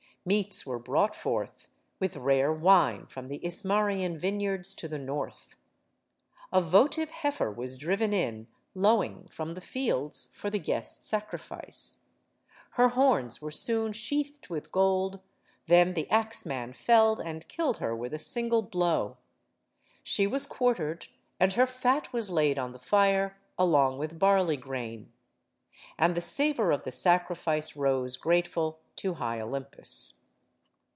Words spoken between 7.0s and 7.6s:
heifer